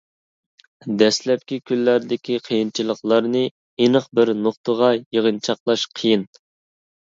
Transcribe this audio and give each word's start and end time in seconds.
دەسلەپكى 1.01 1.59
كۈنلەردىكى 1.71 2.39
قىيىنچىلىقلارنى 2.49 3.45
ئېنىق 3.53 4.11
بىر 4.21 4.35
نۇقتىغا 4.43 4.93
يىغىنچاقلاش 5.05 5.89
قىيىن. 5.97 6.29